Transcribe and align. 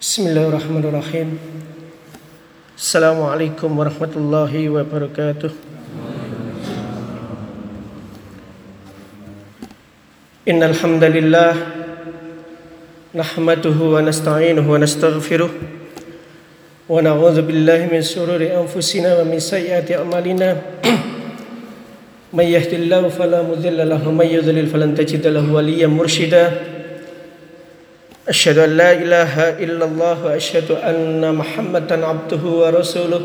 بسم 0.00 0.22
الله 0.26 0.44
الرحمن 0.48 0.84
الرحيم 0.84 1.28
السلام 2.78 3.18
عليكم 3.22 3.70
ورحمة 3.78 4.12
الله 4.16 4.52
وبركاته 4.68 5.50
إن 10.48 10.60
الحمد 10.62 11.04
لله 11.04 11.52
نحمده 13.14 13.78
ونستعينه 13.94 14.66
ونستغفره 14.72 15.50
ونعوذ 16.88 17.36
بالله 17.42 17.80
من 17.92 18.02
شرور 18.02 18.42
أنفسنا 18.42 19.20
ومن 19.22 19.38
سيئات 19.38 19.92
أعمالنا 19.92 20.48
من 22.32 22.44
يهد 22.44 22.72
الله 22.74 23.08
فلا 23.08 23.42
مضل 23.42 23.78
له 23.88 24.00
ومن 24.08 24.26
يضلل 24.26 24.66
فلن 24.66 24.94
تجد 24.98 25.26
له 25.26 25.44
وليا 25.52 25.86
مرشدا 25.86 26.44
أشهد 28.27 28.57
أن 28.57 28.69
لا 28.77 28.91
إله 28.91 29.63
إلا 29.63 29.85
الله 29.85 30.25
وأشهد 30.25 30.71
أن 30.83 31.35
محمدا 31.35 32.05
عبده 32.05 32.43
ورسوله. 32.43 33.21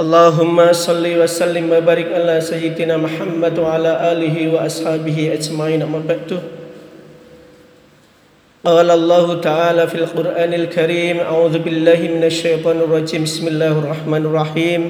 اللهم 0.00 0.72
صل 0.72 1.04
وسلم 1.06 1.70
وبارك 1.70 2.08
على 2.10 2.40
سيدنا 2.40 2.96
محمد 2.96 3.58
وعلى 3.58 3.92
آله 4.12 4.36
وأصحابه 4.54 5.18
أجمعين. 5.38 5.82
أما 5.86 6.02
بعد 6.02 6.40
قال 8.66 8.90
الله 8.90 9.40
تعالى 9.40 9.86
في 9.86 9.94
القرآن 9.94 10.54
الكريم 10.54 11.20
أعوذ 11.20 11.58
بالله 11.58 12.00
من 12.18 12.24
الشيطان 12.26 12.76
الرجيم. 12.80 13.22
بسم 13.22 13.48
الله 13.48 13.72
الرحمن 13.78 14.22
الرحيم. 14.26 14.82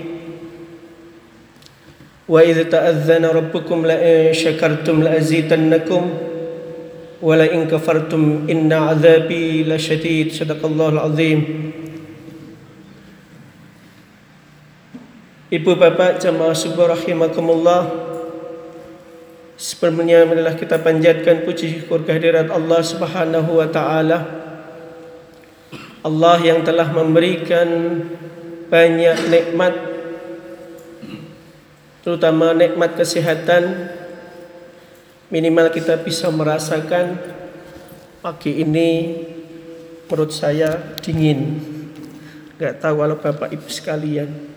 وإذ 2.29 2.65
تأذن 2.65 3.25
ربكم 3.25 3.79
لئن 3.87 4.33
شكرتم 4.33 5.03
لأزيدنكم. 5.03 6.30
ولئن 7.22 7.68
كفرتم 7.72 8.52
إن 8.52 8.70
عذابي 8.74 9.64
لشديد 9.66 10.32
صدق 10.32 10.62
الله 10.66 10.90
العظيم 10.90 11.42
Ibu 15.46 15.78
bapak 15.78 16.20
jamaah 16.20 16.58
subuh 16.58 16.90
rahimakumullah 16.90 17.88
Sebelumnya 19.56 20.28
marilah 20.28 20.52
kita 20.60 20.84
panjatkan 20.84 21.48
puji 21.48 21.80
syukur 21.80 22.04
kehadirat 22.04 22.52
Allah 22.52 22.84
Subhanahu 22.84 23.56
wa 23.56 23.68
taala. 23.72 24.20
Allah 26.04 26.38
yang 26.44 26.60
telah 26.68 26.92
memberikan 26.92 27.64
banyak 28.68 29.18
nikmat 29.32 29.74
terutama 32.04 32.52
nikmat 32.52 33.00
kesehatan 33.00 33.90
minimal 35.31 35.71
kita 35.71 35.97
bisa 36.03 36.29
merasakan 36.29 37.17
pagi 38.21 38.61
ini 38.61 38.89
perut 40.11 40.35
saya 40.35 40.99
dingin 41.01 41.63
nggak 42.59 42.83
tahu 42.83 43.01
kalau 43.01 43.17
bapak 43.17 43.49
ibu 43.55 43.71
sekalian 43.71 44.51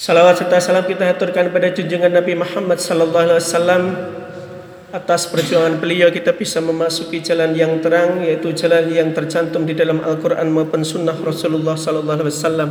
Salawat 0.00 0.40
serta 0.40 0.56
salam 0.64 0.88
kita 0.88 1.04
haturkan 1.04 1.52
pada 1.52 1.76
junjungan 1.76 2.08
Nabi 2.08 2.32
Muhammad 2.32 2.80
sallallahu 2.80 3.20
alaihi 3.20 3.44
wasallam 3.44 3.82
atas 4.96 5.28
perjuangan 5.28 5.76
beliau 5.76 6.08
kita 6.08 6.32
bisa 6.32 6.56
memasuki 6.64 7.20
jalan 7.20 7.52
yang 7.52 7.84
terang 7.84 8.24
yaitu 8.24 8.48
jalan 8.56 8.88
yang 8.88 9.12
tercantum 9.12 9.68
di 9.68 9.76
dalam 9.76 10.00
Al-Qur'an 10.00 10.48
maupun 10.48 10.88
sunnah 10.88 11.12
Rasulullah 11.14 11.76
sallallahu 11.76 12.16
alaihi 12.16 12.32
wasallam. 12.32 12.70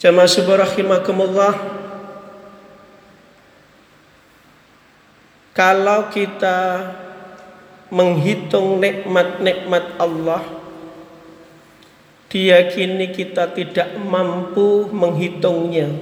Jamaah 0.00 0.30
subuh 0.32 0.56
rahimakumullah. 0.56 1.81
Kalau 5.52 6.08
kita 6.08 6.88
menghitung 7.92 8.80
nikmat-nikmat 8.80 10.00
Allah 10.00 10.40
diyakini 12.32 13.12
kita 13.12 13.52
tidak 13.52 13.92
mampu 14.00 14.88
menghitungnya. 14.88 15.92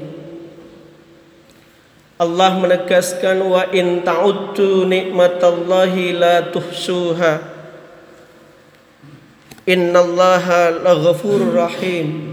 Allah 2.15 2.53
menegaskan 2.63 3.43
wa 3.43 3.67
in 3.75 4.07
ta'uddu 4.07 4.87
nikmatallahi 4.87 6.15
la 6.15 6.47
tuhsuha. 6.55 7.43
Innallaha 9.67 10.79
laghafurur 10.79 11.59
rahim. 11.59 12.30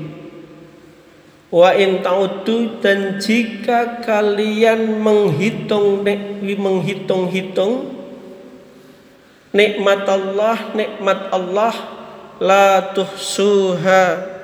Wa 1.48 1.72
in 1.80 2.04
ta'uddu 2.04 2.84
dan 2.84 3.24
jika 3.24 4.04
kalian 4.04 5.00
menghitung 5.00 6.04
menghitung-hitung 6.44 7.96
nikmat 9.56 10.04
Allah, 10.04 10.58
nikmat 10.76 11.32
Allah 11.32 11.74
la 12.44 12.92
tuhsuha. 12.92 14.36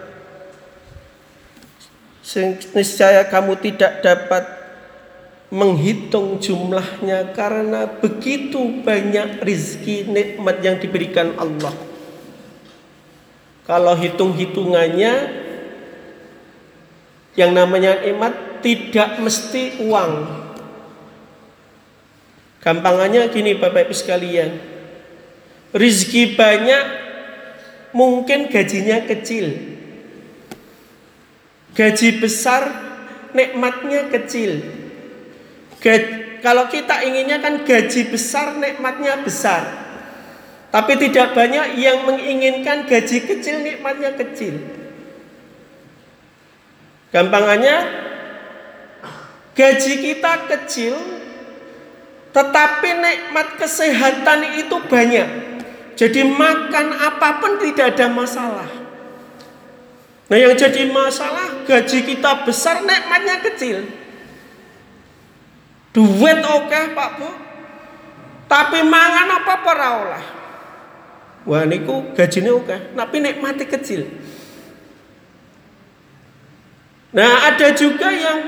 Niscaya 2.72 3.28
kamu 3.28 3.60
tidak 3.60 4.00
dapat 4.00 4.48
menghitung 5.54 6.40
jumlahnya 6.40 7.36
karena 7.36 7.86
begitu 8.00 8.82
banyak 8.82 9.44
rizki 9.44 10.08
nikmat 10.08 10.64
yang 10.66 10.80
diberikan 10.80 11.36
Allah. 11.36 11.76
Kalau 13.68 13.94
hitung-hitungannya 13.94 15.43
yang 17.34 17.52
namanya 17.52 18.02
nikmat 18.02 18.62
tidak 18.62 19.20
mesti 19.20 19.84
uang 19.84 20.12
gampangannya 22.64 23.28
gini 23.34 23.58
Bapak 23.60 23.90
Ibu 23.90 23.96
sekalian 23.96 24.74
rizki 25.74 26.38
banyak 26.38 27.04
mungkin 27.94 28.48
gajinya 28.48 29.06
kecil. 29.10 29.74
Gaji 31.74 32.22
besar 32.22 32.62
nikmatnya 33.34 34.14
kecil. 34.14 34.62
Gaji, 35.82 36.42
kalau 36.46 36.70
kita 36.70 37.02
inginnya 37.02 37.42
kan 37.42 37.66
gaji 37.66 38.14
besar 38.14 38.54
nikmatnya 38.62 39.26
besar. 39.26 39.82
Tapi 40.70 40.98
tidak 40.98 41.38
banyak 41.38 41.78
yang 41.78 42.06
menginginkan 42.06 42.86
gaji 42.86 43.26
kecil 43.26 43.62
nikmatnya 43.62 44.14
kecil. 44.18 44.58
Gampangannya 47.14 47.78
gaji 49.54 49.94
kita 50.02 50.50
kecil 50.50 50.98
tetapi 52.34 52.90
nikmat 52.98 53.62
kesehatan 53.62 54.58
itu 54.58 54.76
banyak. 54.90 55.30
Jadi 55.94 56.26
makan 56.26 56.98
apa 56.98 57.38
pun 57.38 57.62
tidak 57.62 57.94
ada 57.94 58.10
masalah. 58.10 58.70
Nah 60.26 60.38
yang 60.42 60.58
jadi 60.58 60.90
masalah 60.90 61.62
gaji 61.70 62.02
kita 62.02 62.42
besar 62.42 62.82
nikmatnya 62.82 63.46
kecil. 63.46 63.86
Duit 65.94 66.40
oke 66.42 66.74
okay, 66.74 66.98
Pak 66.98 67.10
Bu. 67.22 67.30
Tapi 68.50 68.82
mangan 68.82 69.38
apa 69.38 69.54
para 69.62 69.88
olah. 70.02 70.26
Wah 71.46 71.64
niku 71.70 72.16
gajinya 72.18 72.56
oke, 72.56 72.66
okay, 72.66 72.80
tapi 72.98 73.22
nikmatnya 73.22 73.70
kecil. 73.70 74.10
Nah 77.14 77.54
ada 77.54 77.78
juga 77.78 78.10
yang 78.10 78.40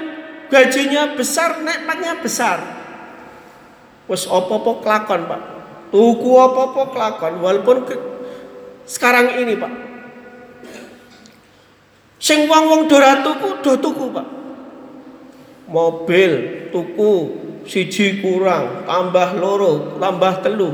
gajinya 0.50 1.14
besar, 1.14 1.62
nikmatnya 1.62 2.18
besar. 2.18 2.58
Wes 4.09 4.26
opo-opo 4.26 4.81
kelakon 4.81 5.30
Pak. 5.30 5.42
Tuku 5.94 6.31
apa-apa 6.34 6.81
kelakon 6.92 7.34
walaupun 7.46 7.78
ke, 7.86 7.96
sekarang 8.90 9.38
ini 9.38 9.53
Pak. 9.53 9.74
Sing 12.18 12.50
wong-wong 12.50 12.90
do 12.90 12.98
tuku 12.98 13.50
do 13.62 13.72
tuku 13.78 14.06
Pak. 14.09 14.28
Mobil 15.70 16.32
tuku 16.70 17.12
siji 17.66 18.22
kurang, 18.22 18.86
tambah 18.86 19.38
loro, 19.38 19.97
tambah 19.97 20.34
telu. 20.42 20.70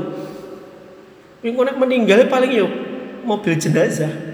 Nek 1.44 1.76
meninggal 1.76 2.28
paling 2.28 2.52
yuk 2.56 2.72
mobil 3.24 3.56
jenazah. 3.56 4.31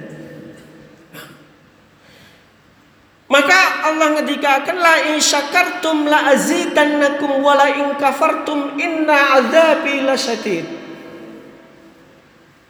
La 4.19 4.94
in 5.15 5.23
syakartum 5.23 6.11
la 6.11 6.35
azidannakum 6.35 7.38
wa 7.38 7.55
la 7.55 7.69
in 7.70 7.94
kafartum 7.94 8.75
inna 8.75 9.38
azabi 9.38 10.03
lasyadid. 10.03 10.67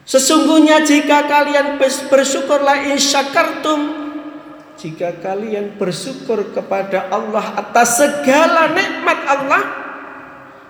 Sesungguhnya 0.09 0.85
jika 0.85 1.29
kalian 1.29 1.77
bersyukurlah 2.09 2.89
insyakartum 2.93 4.09
jika 4.79 5.11
kalian 5.19 5.75
bersyukur 5.75 6.55
kepada 6.55 7.11
Allah 7.11 7.59
atas 7.59 7.99
segala 7.99 8.71
nikmat 8.71 9.21
Allah 9.27 9.63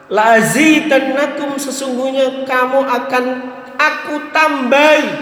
lazidannakum 0.08 1.60
sesungguhnya 1.60 2.48
kamu 2.48 2.80
akan 2.88 3.24
aku 3.76 4.14
tambahi 4.32 5.12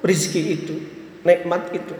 rezeki 0.00 0.42
itu 0.56 0.76
nikmat 1.20 1.68
itu 1.76 1.92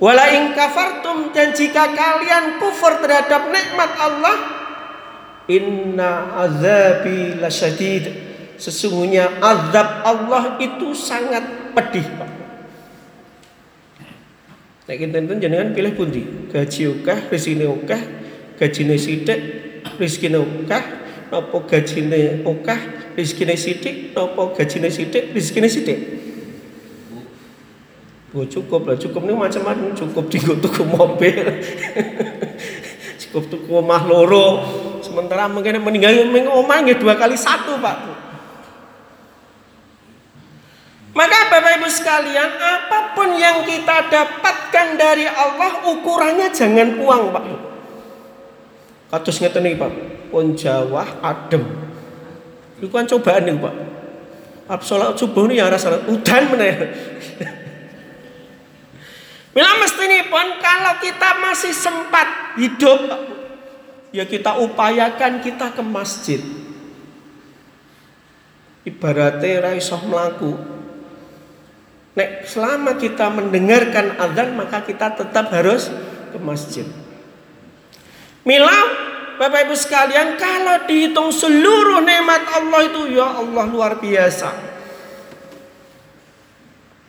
wala 0.00 0.24
in 0.32 0.56
kafartum 0.56 1.30
dan 1.30 1.52
jika 1.52 1.92
kalian 1.92 2.56
kufur 2.56 2.98
terhadap 3.04 3.52
nikmat 3.52 3.92
Allah 4.00 4.36
inna 5.46 6.40
azabi 6.40 7.36
lasyadid 7.36 8.30
Sesungguhnya 8.60 9.40
azab 9.40 10.04
Allah 10.04 10.60
itu 10.60 10.92
sangat 10.92 11.72
pedih, 11.72 12.04
Pak. 12.20 12.30
Nek 14.84 14.96
kinten 15.00 15.40
jenengan 15.40 15.72
pilih 15.72 15.96
pundi? 15.96 16.28
Gaji 16.52 17.00
okah, 17.00 17.32
rezeki 17.32 17.64
okah, 17.64 18.02
gajine 18.60 19.00
sithik, 19.00 19.40
rezekine 19.96 20.44
okah, 20.44 20.84
napa 21.32 21.56
gajine 21.64 22.44
okah, 22.44 22.80
rezekine 23.16 23.56
sithik, 23.56 24.12
napa 24.12 24.52
gajine 24.52 24.92
sithik, 24.92 25.32
rezekine 25.32 25.68
sithik? 25.72 26.19
Oh 28.30 28.46
cukup 28.46 28.86
lah, 28.86 28.94
cukup 28.94 29.26
ini 29.26 29.34
macam-macam 29.34 29.90
cukup 29.90 30.30
tinggal 30.30 30.54
tuku 30.62 30.86
mobil, 30.86 31.34
cukup 33.26 33.42
tuku 33.50 33.66
omah 33.74 34.06
loro. 34.06 34.62
Sementara 35.02 35.50
mungkin 35.50 35.82
meninggal 35.82 36.30
omah 36.46 36.78
dua 36.94 37.18
kali 37.18 37.34
satu 37.34 37.82
pak. 37.82 38.20
Maka 41.10 41.50
Bapak 41.50 41.82
Ibu 41.82 41.88
sekalian, 41.90 42.50
apa 42.54 43.18
pun 43.18 43.34
yang 43.34 43.66
kita 43.66 44.06
dapatkan 44.06 44.94
dari 44.94 45.26
Allah, 45.26 45.82
ukurannya 45.90 46.54
jangan 46.54 47.02
uang, 47.02 47.34
Pak. 47.34 47.44
Kados 49.10 49.42
ngeten 49.42 49.66
iki, 49.66 49.74
Pak. 49.74 49.92
Pun 50.30 50.54
Jawa 50.54 51.18
adem. 51.18 51.66
Iku 52.78 52.94
kan 52.94 53.10
cobaan 53.10 53.42
nih, 53.42 53.58
Pak. 53.58 53.74
Absolut 54.70 55.18
subuh 55.18 55.50
ini 55.50 55.58
yang 55.58 55.66
rasa 55.66 55.98
udan 56.06 56.42
meneh. 56.54 56.74
Mila 59.50 59.72
pun 60.30 60.46
kalau 60.62 60.94
kita 61.02 61.42
masih 61.42 61.74
sempat 61.74 62.54
hidup, 62.54 63.02
ya 64.14 64.22
kita 64.22 64.62
upayakan 64.62 65.42
kita 65.42 65.74
ke 65.74 65.82
masjid. 65.82 66.38
Ibaratnya 68.86 69.60
raisoh 69.60 70.00
melaku, 70.06 70.54
Nek 72.10 72.42
selama 72.42 72.98
kita 72.98 73.30
mendengarkan 73.30 74.18
azan 74.18 74.58
maka 74.58 74.82
kita 74.82 75.14
tetap 75.14 75.54
harus 75.54 75.86
ke 76.34 76.38
masjid. 76.42 76.86
Mila 78.42 78.74
Bapak 79.38 79.70
Ibu 79.70 79.76
sekalian 79.78 80.36
kalau 80.36 80.84
dihitung 80.84 81.32
seluruh 81.32 82.02
nikmat 82.04 82.44
Allah 82.50 82.80
itu 82.84 83.14
ya 83.14 83.40
Allah 83.40 83.64
luar 83.70 83.96
biasa. 83.96 84.52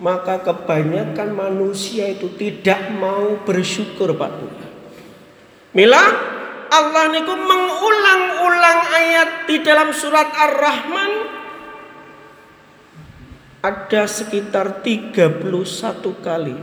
Maka 0.01 0.42
kebanyakan 0.42 1.30
manusia 1.30 2.09
itu 2.09 2.33
tidak 2.33 2.89
mau 2.98 3.38
bersyukur 3.45 4.18
Pak. 4.18 4.33
Mila 5.77 6.03
Allah 6.74 7.06
niku 7.13 7.38
mengulang-ulang 7.38 8.80
ayat 8.98 9.30
di 9.45 9.62
dalam 9.62 9.94
surat 9.94 10.25
Ar-Rahman 10.33 11.12
ada 13.62 14.09
sekitar 14.09 14.81
31 14.81 15.45
kali. 16.18 16.57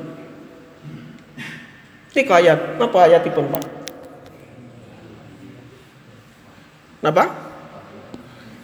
Ini 2.11 2.23
ayat, 2.27 2.83
apa 2.83 2.99
ayat 3.07 3.23
itu 3.23 3.39
Pak? 3.39 3.65
Napa? 7.07 7.48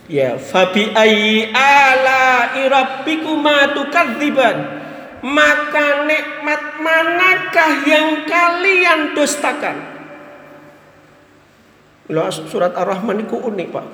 Ya, 0.04 0.36
fabi 0.36 0.92
ayyi 0.92 1.48
ala 1.56 2.52
rabbikuma 2.52 3.72
tukadziban? 3.72 4.84
Maka 5.24 6.04
nikmat 6.04 6.62
manakah 6.76 7.72
yang 7.88 8.28
kalian 8.28 9.16
dustakan? 9.16 9.76
Surat 12.52 12.76
Ar-Rahman 12.76 13.24
itu 13.24 13.32
unik, 13.40 13.68
Pak. 13.72 13.86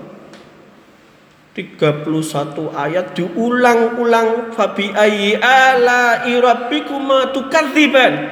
31 1.55 2.71
ayat 2.75 3.15
diulang-ulang 3.15 4.55
fabi 4.55 4.95
ayyi 4.95 5.35
ala 5.39 6.23
rabbikuma 6.23 7.35
tukadziban 7.35 8.31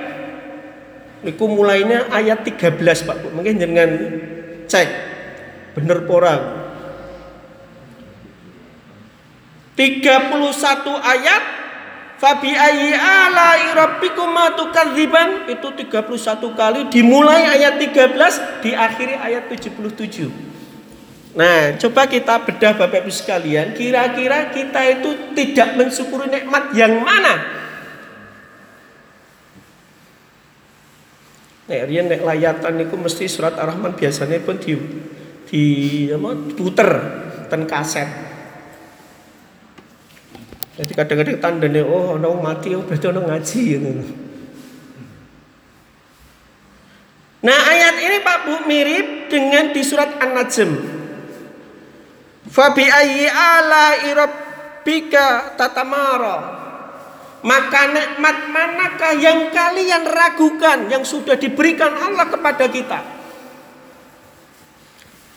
niku 1.26 1.50
mulainya 1.50 2.06
ayat 2.14 2.46
13 2.46 2.78
Pak 2.78 3.34
mungkin 3.34 3.58
jangan 3.58 3.90
cek 4.70 4.88
bener 5.74 6.06
porang 6.06 6.57
31 9.78 10.42
ayat 10.98 11.42
Fabi 12.18 12.50
ayyi 12.50 12.98
ala 12.98 13.54
rabbikuma 13.78 14.58
tukadziban 14.58 15.46
itu 15.46 15.70
31 15.70 16.18
kali 16.58 16.80
dimulai 16.90 17.46
ayat 17.46 17.78
13 17.78 18.66
diakhiri 18.66 19.14
ayat 19.14 19.46
77 19.46 20.50
Nah, 21.38 21.78
coba 21.78 22.10
kita 22.10 22.42
bedah 22.42 22.74
Bapak 22.74 23.06
Ibu 23.06 23.14
sekalian, 23.14 23.70
kira-kira 23.70 24.50
kita 24.50 24.98
itu 24.98 25.30
tidak 25.38 25.78
mensyukuri 25.78 26.26
nikmat 26.26 26.74
yang 26.74 26.98
mana? 26.98 27.58
Nek 31.70 31.84
riyen 31.86 32.10
nek 32.10 32.26
layatan 32.26 32.80
niku 32.80 32.98
mesti 32.98 33.30
surat 33.30 33.54
Ar-Rahman 33.54 33.94
biasanya 33.94 34.42
pun 34.42 34.58
di 34.58 34.74
di 35.46 35.64
apa 36.10 36.30
puter 36.58 36.90
ten 37.46 37.68
kaset. 37.70 38.27
Jadi 40.78 40.92
kadang-kadang 40.94 41.42
tandanya 41.42 41.82
oh 41.82 42.14
ono 42.14 42.38
mati 42.38 42.70
oh 42.70 42.86
berarti 42.86 43.06
ono 43.10 43.26
ngaji 43.26 43.62
gitu. 43.66 43.90
Nah 47.42 47.58
ayat 47.66 47.98
ini 47.98 48.16
Pak 48.22 48.38
Bu 48.46 48.54
mirip 48.70 49.26
dengan 49.26 49.74
di 49.74 49.82
surat 49.82 50.22
An-Najm. 50.22 50.70
Fabi 52.46 52.86
ayyi 52.86 53.26
ala 53.26 54.06
irabbika 54.06 55.58
tatamara. 55.58 56.58
Maka 57.38 57.82
nikmat 57.94 58.50
manakah 58.50 59.14
yang 59.18 59.50
kalian 59.54 60.06
ragukan 60.06 60.90
yang 60.90 61.06
sudah 61.06 61.38
diberikan 61.38 61.94
Allah 61.94 62.26
kepada 62.26 62.66
kita? 62.70 62.98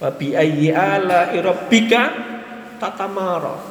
Fabi 0.02 0.34
ayyi 0.38 0.70
ala 0.70 1.34
irabbika 1.34 2.02
tatamara. 2.78 3.71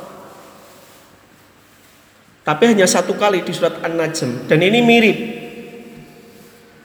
Tapi 2.50 2.74
hanya 2.74 2.90
satu 2.90 3.14
kali 3.14 3.46
di 3.46 3.54
surat 3.54 3.78
An-Najm 3.78 4.50
dan 4.50 4.58
ini 4.58 4.82
mirip. 4.82 5.18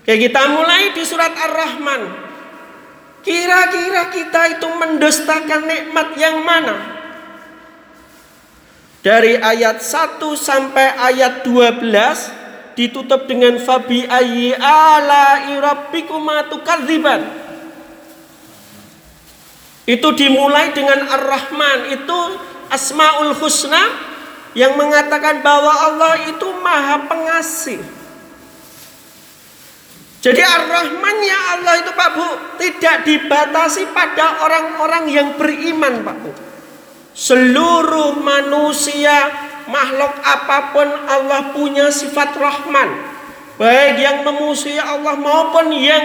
Kayak 0.06 0.30
kita 0.30 0.42
mulai 0.54 0.94
di 0.94 1.02
surat 1.02 1.34
Ar-Rahman 1.34 2.26
Kira-kira 3.26 4.14
kita 4.14 4.42
itu 4.54 4.70
mendustakan 4.70 5.66
nikmat 5.66 6.14
yang 6.14 6.46
mana? 6.46 6.78
Dari 9.02 9.42
ayat 9.42 9.82
1 9.82 10.22
sampai 10.38 10.94
ayat 10.94 11.42
12 11.42 11.90
ditutup 12.78 13.26
dengan 13.26 13.58
fabi 13.58 14.06
ayyi 14.06 14.54
ala 14.54 15.42
rabbikuma. 15.58 16.46
Itu 19.90 20.14
dimulai 20.14 20.70
dengan 20.78 21.10
Ar-Rahman, 21.10 21.98
itu 21.98 22.20
Asmaul 22.70 23.34
Husna 23.42 24.05
yang 24.56 24.80
mengatakan 24.80 25.44
bahwa 25.44 25.70
Allah 25.70 26.32
itu 26.32 26.48
Maha 26.64 27.06
Pengasih. 27.06 27.84
Jadi 30.26 30.42
ar-Rahmannya 30.42 31.38
Allah 31.54 31.74
itu 31.86 31.92
Pak 31.94 32.10
Bu 32.18 32.28
tidak 32.58 33.06
dibatasi 33.06 33.94
pada 33.94 34.42
orang-orang 34.42 35.06
yang 35.06 35.28
beriman 35.38 36.02
Pak 36.02 36.18
Bu. 36.26 36.32
Seluruh 37.14 38.18
manusia 38.18 39.30
makhluk 39.70 40.18
apa 40.26 40.74
pun 40.74 40.88
Allah 40.90 41.54
punya 41.54 41.94
sifat 41.94 42.34
Rahman. 42.42 42.90
Baik 43.62 44.02
yang 44.02 44.18
memusuhi 44.26 44.82
Allah 44.82 45.14
maupun 45.14 45.70
yang 45.78 46.04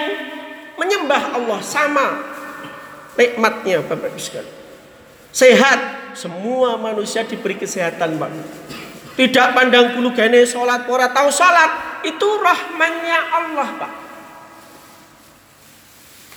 menyembah 0.76 1.40
Allah 1.40 1.58
sama 1.64 2.20
nikmatnya 3.16 3.80
Bapak 3.88 4.12
Ibu 4.12 4.20
sekalian. 4.20 4.52
Sehat, 5.32 5.80
semua 6.14 6.78
manusia 6.80 7.26
diberi 7.26 7.58
kesehatan 7.58 8.16
Pak. 8.16 8.30
Tidak 9.18 9.48
pandang 9.52 9.98
bulu 9.98 10.16
gane 10.16 10.46
sholat, 10.48 10.88
pora 10.88 11.12
tahu 11.12 11.28
sholat. 11.28 12.02
Itu 12.06 12.40
rahmannya 12.40 13.18
Allah 13.36 13.68
Pak. 13.76 13.92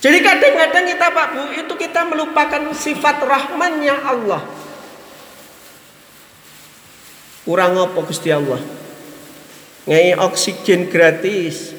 Jadi 0.04 0.20
kadang-kadang 0.20 0.84
kita 0.92 1.08
Pak 1.16 1.28
Bu 1.32 1.44
itu 1.56 1.74
kita 1.80 2.04
melupakan 2.04 2.60
sifat 2.76 3.24
rahmannya 3.24 3.96
Allah. 4.04 4.44
Kurang 7.48 7.80
apa 7.80 8.00
Gusti 8.04 8.28
Allah? 8.28 8.60
Ngai 9.88 10.20
oksigen 10.20 10.92
gratis. 10.92 11.72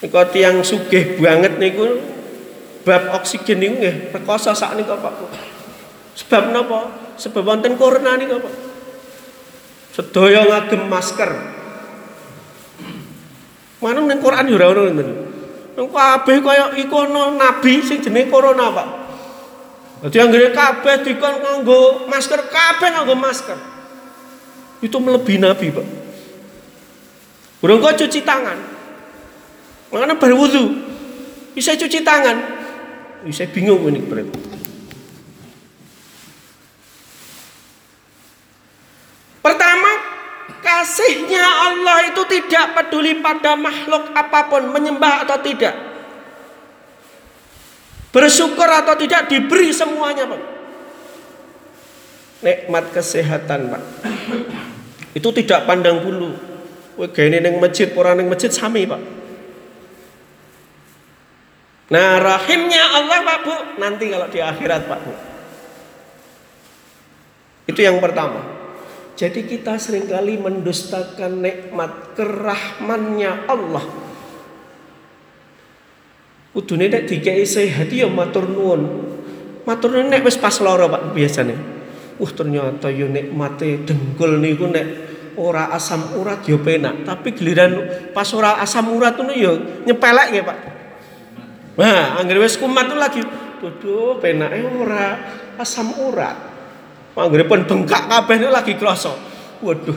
Niku 0.00 0.16
yang 0.36 0.64
sugih 0.64 1.20
banget 1.20 1.60
niku 1.60 2.00
bab 2.82 3.20
oksigen 3.20 3.60
niku 3.60 3.74
nggih 3.80 3.94
rekoso 4.14 4.52
sak 4.56 4.76
niku 4.76 4.96
Pak. 4.98 5.14
Sebab 6.16 6.52
napa? 6.52 6.80
Sebab 7.16 7.42
wonten 7.44 7.76
corona 7.76 8.16
niku 8.16 8.40
Pak. 8.40 8.54
Sedaya 9.90 10.46
ngagem 10.46 10.86
masker. 10.86 11.30
Mana 13.80 14.04
ning 14.04 14.20
Quran 14.20 14.44
yo 14.48 14.60
ora 14.60 14.66
ono 14.76 14.80
ngoten. 14.92 15.08
Nang 15.80 15.88
kabeh 15.88 16.36
kaya 16.44 16.76
iku 16.76 17.08
ana 17.08 17.32
nabi 17.32 17.80
sing 17.80 18.04
jenenge 18.04 18.28
corona, 18.28 18.68
Pak. 18.68 18.88
Jadi 20.00 20.16
yang 20.16 20.28
gede 20.32 20.52
kabeh 20.52 20.94
dikon 21.04 21.34
nganggo 21.40 22.04
masker, 22.08 22.48
kabeh 22.52 22.88
nganggo 22.92 23.16
masker. 23.16 23.58
Itu 24.80 24.96
melebihi 24.96 25.40
Nabi, 25.40 25.66
Pak. 25.72 25.86
Burung 27.60 27.84
kok 27.84 28.00
cuci 28.00 28.24
tangan. 28.24 28.56
Makanya 29.92 30.16
berwudu. 30.16 30.72
Bisa 31.52 31.76
cuci 31.76 32.00
tangan. 32.00 32.59
Bisa 33.20 33.44
bingung 33.48 33.84
ini 33.88 34.00
berarti. 34.00 34.32
Pertama, 39.40 39.92
kasihnya 40.64 41.44
Allah 41.44 42.12
itu 42.12 42.22
tidak 42.28 42.76
peduli 42.76 43.20
pada 43.20 43.56
makhluk 43.56 44.12
apa 44.16 44.40
pun, 44.48 44.72
menyembah 44.72 45.28
atau 45.28 45.40
tidak. 45.44 45.76
Bersyukur 48.10 48.66
atau 48.66 48.96
tidak 48.96 49.28
diberi 49.28 49.70
semuanya, 49.70 50.26
Pak. 50.26 50.42
Nikmat 52.40 52.84
kesehatan, 52.96 53.68
Pak. 53.68 53.82
Itu 55.12 55.28
tidak 55.30 55.68
pandang 55.68 56.00
bulu. 56.00 56.34
Kowe 56.96 57.08
gawe 57.08 57.28
ning 57.32 57.56
masjid, 57.60 57.88
ora 57.96 58.12
ning 58.12 58.28
masjid 58.28 58.52
sami, 58.52 58.84
Pak. 58.84 59.19
Nah, 61.90 62.22
rahimnya 62.22 62.84
Allah, 62.94 63.18
Pak 63.26 63.38
Bu, 63.42 63.54
nanti 63.82 64.06
kalau 64.06 64.30
di 64.30 64.38
akhirat, 64.38 64.86
Pak 64.86 65.00
Bu. 65.02 65.12
Itu 67.70 67.80
yang 67.82 67.98
pertama. 67.98 68.42
Jadi 69.20 69.44
kita 69.44 69.76
sering 69.76 70.08
kali 70.08 70.40
mendustakan 70.40 71.44
nikmat 71.44 72.16
kerahmannya 72.16 73.46
Allah. 73.46 73.84
Kudune 76.50 76.90
nek 76.90 77.04
dikei 77.06 77.44
sehat 77.44 77.92
ya 77.92 78.08
matur 78.08 78.48
nuwun. 78.48 78.82
Matur 79.68 79.92
nuwun 79.92 80.08
nek 80.08 80.24
wis 80.24 80.40
pas 80.40 80.56
lara 80.64 80.88
Pak 80.88 81.12
biasane. 81.12 81.54
Uh 82.16 82.30
ternyata 82.32 82.88
yo 82.88 83.12
nikmate 83.12 83.84
dengkul 83.84 84.40
niku 84.40 84.72
nek 84.72 84.86
ora 85.36 85.68
asam 85.70 86.16
urat 86.16 86.42
yo 86.48 86.58
penak, 86.64 87.04
tapi 87.04 87.36
giliran 87.36 87.76
pas 88.16 88.26
ora 88.34 88.58
asam 88.58 88.88
urat 88.88 89.20
itu 89.20 89.34
yo 89.36 89.52
nyepelek 89.84 90.28
ya 90.32 90.42
Pak. 90.48 90.58
Nah, 91.80 92.20
anggere 92.20 92.44
wis 92.44 92.60
kumat 92.60 92.92
lagi 92.92 93.24
dudu 93.56 94.20
penake 94.20 94.60
ora 94.68 95.16
asam 95.56 95.96
urat. 95.96 96.36
Anggere 97.16 97.48
pun 97.48 97.64
bengkak 97.64 98.04
kabeh 98.04 98.36
lagi 98.52 98.76
krasa. 98.76 99.16
Waduh, 99.64 99.96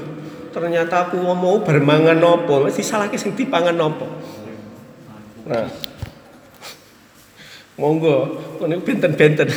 ternyata 0.56 1.12
aku 1.12 1.20
mau 1.20 1.60
bermangan 1.60 2.16
nopo, 2.16 2.64
mesti 2.64 2.80
salahke 2.80 3.20
sing 3.20 3.36
dipangan 3.36 3.76
nopo. 3.76 4.08
Nah. 5.44 5.68
Monggo, 7.74 8.38
ini 8.64 8.78
benten-benten. 8.80 9.50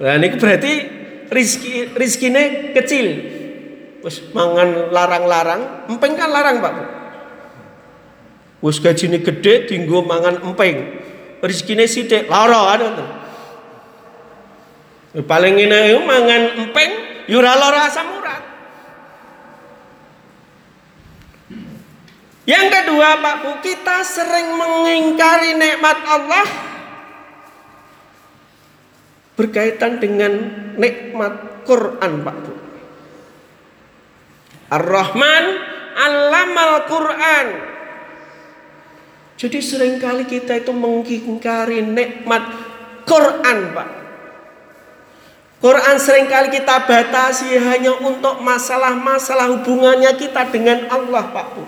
Nah, 0.00 0.16
ini 0.16 0.34
berarti 0.34 0.72
rizki 1.30 1.92
rizkine 1.92 2.74
kecil, 2.74 3.06
Wis 4.02 4.34
mangan 4.34 4.90
larang-larang, 4.90 5.86
empeng 5.86 6.18
kan 6.18 6.32
larang, 6.32 6.58
Pak. 6.58 7.01
Wis 8.62 8.78
gajine 8.78 9.18
gede 9.18 9.66
dinggo 9.66 10.06
mangan 10.06 10.38
empeng. 10.38 11.02
Rezekine 11.42 11.90
sithik 11.90 12.30
lara 12.30 12.78
ngoten. 12.78 13.08
Paling 15.26 15.54
ngene 15.58 15.98
mangan 16.06 16.42
empeng 16.62 16.90
ya 17.26 17.42
ora 17.42 17.52
lara 17.58 17.90
asam 17.90 18.06
urat. 18.22 18.42
Yang 22.42 22.66
kedua 22.74 23.18
Pak 23.22 23.36
Bu, 23.42 23.50
kita 23.62 24.02
sering 24.02 24.54
mengingkari 24.58 25.54
nikmat 25.54 25.98
Allah 26.06 26.46
berkaitan 29.38 30.02
dengan 30.02 30.32
nikmat 30.78 31.66
Quran 31.66 32.12
Pak 32.22 32.36
Bu. 32.46 32.52
Ar-Rahman 34.72 35.44
Allamal 35.92 36.88
Quran. 36.88 37.71
Jadi 39.42 39.58
sering 39.58 39.98
kali 39.98 40.22
kita 40.22 40.62
itu 40.62 40.70
mengingkari 40.70 41.82
nikmat 41.82 42.46
Quran, 43.02 43.74
Pak. 43.74 43.88
Quran 45.58 45.96
sering 45.98 46.30
kali 46.30 46.46
kita 46.54 46.86
batasi 46.86 47.58
hanya 47.58 47.90
untuk 48.06 48.38
masalah-masalah 48.38 49.50
hubungannya 49.50 50.14
kita 50.14 50.46
dengan 50.46 50.86
Allah, 50.94 51.26
Pak 51.34 51.46
Bu. 51.58 51.62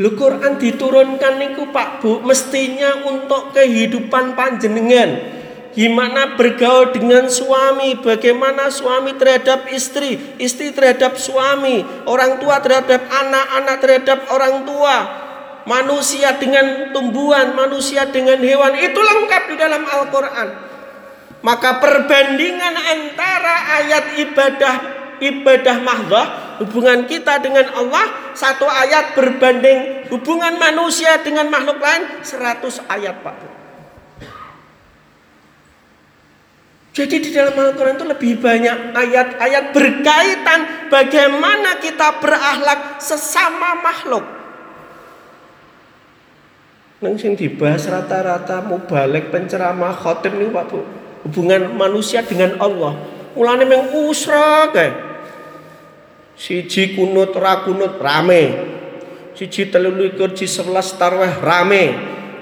Lu 0.00 0.16
Quran 0.16 0.56
diturunkan 0.56 1.36
niku 1.36 1.76
Pak 1.76 2.00
Bu 2.00 2.24
mestinya 2.24 3.04
untuk 3.04 3.52
kehidupan 3.52 4.32
panjenengan 4.32 5.37
Gimana 5.78 6.34
bergaul 6.34 6.90
dengan 6.90 7.30
suami, 7.30 7.94
bagaimana 8.02 8.66
suami 8.66 9.14
terhadap 9.14 9.70
istri, 9.70 10.18
istri 10.42 10.74
terhadap 10.74 11.14
suami, 11.14 11.86
orang 12.02 12.42
tua 12.42 12.58
terhadap 12.58 13.06
anak, 13.06 13.46
anak 13.62 13.76
terhadap 13.78 14.26
orang 14.34 14.66
tua, 14.66 14.96
manusia 15.70 16.34
dengan 16.34 16.90
tumbuhan, 16.90 17.54
manusia 17.54 18.10
dengan 18.10 18.42
hewan, 18.42 18.74
itu 18.74 18.98
lengkap 18.98 19.42
di 19.46 19.54
dalam 19.54 19.86
Al-Quran. 19.86 20.48
Maka 21.46 21.78
perbandingan 21.78 22.74
antara 22.74 23.78
ayat 23.78 24.04
ibadah 24.18 24.74
ibadah 25.22 25.76
mahdoh 25.78 26.26
hubungan 26.58 27.06
kita 27.06 27.38
dengan 27.38 27.70
Allah 27.78 28.34
satu 28.34 28.66
ayat 28.66 29.14
berbanding 29.14 30.10
hubungan 30.10 30.58
manusia 30.58 31.22
dengan 31.22 31.46
makhluk 31.46 31.78
lain 31.78 32.02
100 32.26 32.82
ayat 32.90 33.22
Pak. 33.22 33.57
Jadi 36.98 37.22
di 37.22 37.30
dalam 37.30 37.54
Al-Quran 37.54 37.94
itu 37.94 38.06
lebih 38.10 38.32
banyak 38.42 38.90
ayat-ayat 38.90 39.70
berkaitan 39.70 40.90
bagaimana 40.90 41.78
kita 41.78 42.18
berakhlak 42.18 42.98
sesama 42.98 43.78
makhluk. 43.78 44.26
Nang 46.98 47.14
sing 47.14 47.38
dibahas 47.38 47.86
rata-rata 47.86 48.58
balik 48.90 49.30
penceramah 49.30 49.94
khotim 49.94 50.42
nih 50.42 50.50
Pak 50.50 50.64
Bu. 50.66 50.82
Hubungan 51.22 51.70
manusia 51.78 52.26
dengan 52.26 52.58
Allah. 52.58 52.98
Mulane 53.38 53.62
meng 53.62 53.94
usra 53.94 54.66
kae. 54.74 54.90
Siji 56.34 56.98
kunut 56.98 57.30
ra 57.38 57.62
kunut 57.62 58.02
rame. 58.02 58.74
Siji 59.38 59.70
telulikur 59.70 60.34
ji 60.34 60.50
sebelas 60.50 60.98
tarweh 60.98 61.38
rame. 61.38 61.94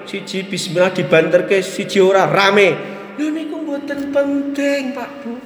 Siji 0.08 0.48
bismillah 0.48 0.96
dibanterke 0.96 1.60
siji 1.60 2.00
ora 2.00 2.25
rame. 2.25 2.96
Mboten 3.87 4.11
penting, 4.11 4.99
Pak 4.99 5.23
Bu. 5.23 5.38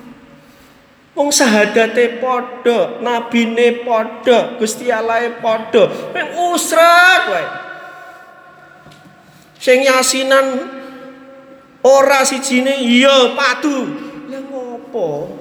Wong 1.12 1.28
sahadate 1.28 2.16
padha, 2.24 2.96
nabine 3.04 3.84
padha, 3.84 4.56
Gusti 4.56 4.88
Allahe 4.88 5.36
padha. 5.44 5.92
Meng 6.16 6.40
usrat 6.48 7.28
wae. 7.28 7.44
Sing 9.60 9.84
yasinan 9.84 10.72
ora 11.84 12.24
sijine 12.24 12.80
iya 12.80 13.36
padu. 13.36 13.92
Lah 14.32 14.40
ngopo? 14.48 15.36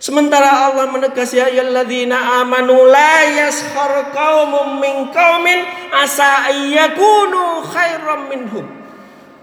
Sementara 0.00 0.72
Allah 0.72 0.88
menegasi 0.88 1.44
ya 1.44 1.52
ayyuhalladzina 1.52 2.40
amanu 2.40 2.88
la 2.88 3.20
yaskhar 3.36 4.16
qaumun 4.16 4.80
min 4.80 5.12
qaumin 5.12 5.60
asa 5.92 6.48
ayyakunu 6.48 7.60
khairam 7.68 8.32
minhum. 8.32 8.75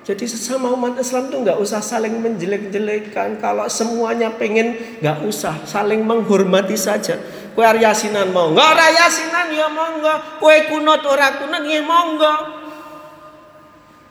Jadi 0.03 0.27
sesama 0.27 0.67
umat 0.75 0.99
Islam 0.99 1.31
tuh 1.31 1.47
nggak 1.47 1.63
usah 1.63 1.79
saling 1.79 2.19
menjelek-jelekan. 2.19 3.39
Kalau 3.39 3.63
semuanya 3.71 4.35
pengen 4.35 4.75
nggak 4.99 5.23
usah 5.23 5.63
saling 5.63 6.03
menghormati 6.03 6.75
saja. 6.75 7.15
Kue 7.55 7.63
yasinan 7.63 8.35
mau 8.35 8.51
nggak 8.51 8.69
ada 8.75 8.87
yasinan 8.91 9.47
ya 9.55 9.71
monggo. 9.71 10.43
Kue 10.43 10.67
kunut 10.67 11.07
ora 11.07 11.39
kunut 11.39 11.63
ya 11.63 11.79
monggo. 11.87 12.35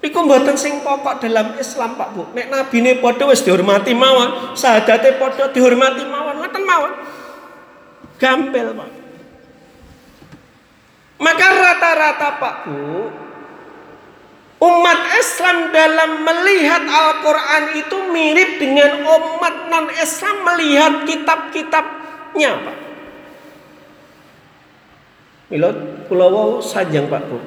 Iku 0.03 0.19
mboten 0.27 0.59
sing 0.59 0.83
pokok 0.83 1.23
dalam 1.23 1.55
Islam 1.61 1.95
Pak 1.95 2.09
Bu. 2.17 2.23
Nek 2.35 2.51
nabi 2.51 2.83
ne 2.83 2.99
padha 2.99 3.23
wis 3.31 3.45
dihormati 3.47 3.95
mawon, 3.95 4.57
sahadate 4.59 5.15
padha 5.15 5.55
dihormati 5.55 6.03
mawon, 6.09 6.43
ngoten 6.43 6.63
mawon. 6.67 6.93
Gampil 8.19 8.75
Pak. 8.75 8.91
Maka 11.23 11.47
rata-rata 11.55 12.29
Pak 12.35 12.55
Bu, 12.67 12.83
Umat 14.63 15.01
Islam 15.19 15.75
dalam 15.75 16.23
melihat 16.23 16.87
Al-Quran 16.87 17.83
itu 17.83 17.97
mirip 18.15 18.63
dengan 18.63 19.03
umat 19.03 19.67
non-Islam 19.67 20.37
melihat 20.47 21.03
kitab-kitabnya, 21.03 22.63
Pak. 22.63 22.77
Milo 25.51 25.69
pulau 26.07 26.63
sajang 26.63 27.11
Pak 27.11 27.23
Bu. 27.27 27.43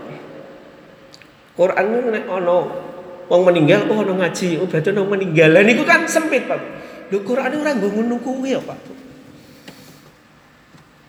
Quran 1.56 1.86
itu 1.88 2.10
nek 2.12 2.28
ono 2.28 2.58
wong 3.32 3.42
meninggal 3.48 3.88
oh 3.88 4.04
ono 4.04 4.20
ngaji, 4.20 4.60
oh 4.60 4.68
berarti 4.68 4.92
ono 4.92 5.08
meninggal. 5.08 5.56
Lah 5.56 5.64
niku 5.64 5.88
kan 5.88 6.04
sempit, 6.12 6.52
Pak. 6.52 6.60
Lho 7.16 7.24
Quran 7.24 7.64
ora 7.64 7.72
nggo 7.80 7.96
ngono 7.96 8.20
kuwi 8.20 8.54
ya, 8.54 8.60
Pak. 8.60 8.80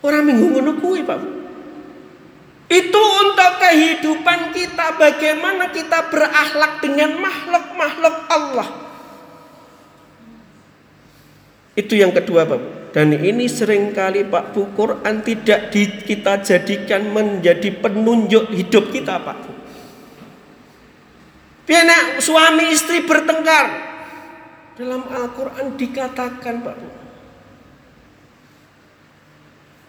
Ora 0.07 0.23
minggu 0.23 0.55
ngono 0.55 0.71
kuwi, 0.79 1.03
Pak. 1.03 1.19
Itu 1.19 1.35
untuk 1.35 1.46
kehidupan 3.67 4.55
kita, 4.55 4.95
bagaimana 4.95 5.67
kita 5.75 6.07
berakhlak 6.07 6.79
dengan 6.79 7.19
makhluk 7.19 7.65
makhluk 7.75 8.15
Allah. 8.31 8.69
Itu 11.77 11.93
yang 11.93 12.15
kedua 12.15 12.47
Pak 12.47 12.57
Bu. 12.57 12.67
Dan 12.95 13.13
ini 13.13 13.45
sering 13.45 13.93
kali 13.93 14.25
Pak 14.25 14.55
Bu 14.55 14.73
Quran 14.73 15.21
tidak 15.21 15.69
di, 15.69 15.85
kita 16.01 16.41
jadikan 16.41 17.13
menjadi 17.13 17.69
penunjuk 17.77 18.49
hidup 18.49 18.89
kita 18.89 19.21
Pak 19.21 19.37
Bu. 19.45 19.51
Biar 21.67 22.17
suami 22.23 22.71
istri 22.71 23.03
bertengkar. 23.03 23.85
Dalam 24.77 25.09
Al-Quran 25.09 25.77
dikatakan 25.77 26.65
Pak 26.65 26.75
Bu. 26.79 27.06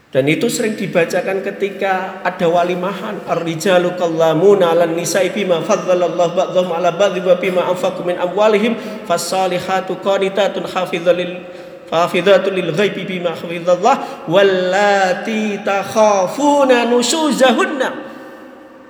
Dan 0.09 0.25
itu 0.25 0.49
sering 0.49 0.73
dibacakan 0.73 1.45
ketika 1.45 2.25
ada 2.25 2.49
walimahan. 2.49 3.21
Ar-rijalu 3.29 3.93
qallamuna 4.01 4.73
'alan 4.73 4.97
nisa'i 4.97 5.29
bima 5.29 5.61
faddalallahu 5.61 6.33
ba'dhum 6.33 6.73
'ala 6.73 6.97
ba'dhin 6.97 7.29
wa 7.29 7.37
bima 7.37 7.69
anfaqu 7.69 8.09
min 8.09 8.17
amwalihim 8.17 8.73
fas-salihatu 9.05 10.01
qanitatun 10.01 10.65
hafizalil 10.65 11.45
hafizatun 11.93 12.57
lil 12.57 12.73
ghaibi 12.73 13.05
bima 13.05 13.37
hafizallah 13.37 14.25
wallati 14.25 15.61
takhafuna 15.61 16.89
nusuzahunna 16.89 17.89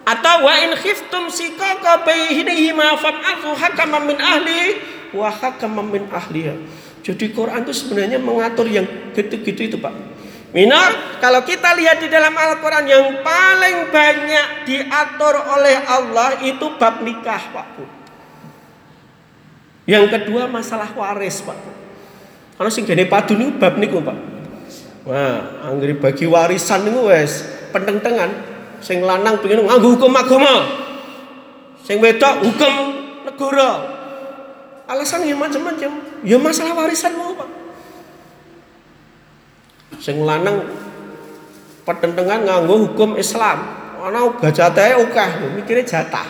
atau 0.07 0.37
wa 0.47 0.55
in 0.55 0.71
khiftum 0.79 1.27
sikaka 1.35 2.07
bainihima 2.07 2.95
fab'athu 2.95 3.59
hakaman 3.59 4.07
min 4.07 4.19
ahli 4.23 4.79
wa 5.19 5.35
hakaman 5.35 5.91
min 5.91 6.07
ahliha. 6.15 6.55
Jadi 7.03 7.35
Quran 7.35 7.67
itu 7.67 7.75
sebenarnya 7.75 8.23
mengatur 8.23 8.71
yang 8.71 8.85
gitu-gitu 9.17 9.67
itu, 9.67 9.77
Pak. 9.81 10.18
Minor, 10.49 11.21
kalau 11.21 11.45
kita 11.45 11.77
lihat 11.77 12.01
di 12.01 12.09
dalam 12.09 12.33
Al-Quran 12.33 12.89
yang 12.89 13.21
paling 13.21 13.93
banyak 13.93 14.47
diatur 14.65 15.37
oleh 15.45 15.77
Allah 15.85 16.41
itu 16.41 16.73
bab 16.81 17.05
nikah 17.05 17.53
Pak 17.53 17.67
Bu. 17.77 17.85
Yang 19.85 20.09
kedua 20.09 20.49
masalah 20.49 20.89
waris 20.97 21.45
Pak 21.45 21.53
Bu. 21.53 21.71
Kalau 22.57 22.71
sing 22.73 22.89
gene 22.89 23.05
padu 23.05 23.37
niku 23.37 23.61
bab 23.61 23.77
niku 23.77 24.01
Pak. 24.01 24.17
Wah, 25.05 25.69
anggere 25.69 26.01
bagi 26.01 26.25
warisan 26.25 26.89
niku 26.89 27.13
wes 27.13 27.45
pententengan 27.69 28.33
sing 28.81 29.05
lanang 29.05 29.45
pengen 29.45 29.69
nganggo 29.69 30.01
hukum 30.01 30.17
agama. 30.17 30.65
Sing 31.85 32.01
wedok 32.01 32.41
hukum 32.49 32.75
negara. 33.29 34.01
Alasan 34.89 35.29
ya 35.29 35.37
macam-macam. 35.37 35.93
Ya 36.25 36.41
masalah 36.41 36.73
warisan 36.73 37.13
mau 37.21 37.37
Pak. 37.37 37.58
Sing 39.99 40.23
lanang 40.23 40.63
pertentangan 41.83 42.47
nganggo 42.47 42.89
hukum 42.89 43.19
Islam. 43.19 43.59
Ana 43.99 44.31
gajate 44.39 44.95
akeh, 44.95 45.31
mikire 45.59 45.83
jatah. 45.83 46.27